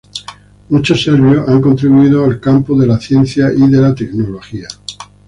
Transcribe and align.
Muchos 0.69 1.03
serbios 1.03 1.47
han 1.47 1.61
contribuido 1.61 2.25
al 2.25 2.39
campo 2.39 2.75
de 2.75 2.87
la 2.87 2.99
ciencia 2.99 3.53
y 3.55 3.69
de 3.69 3.79
la 3.79 3.93
tecnología. 3.93 4.67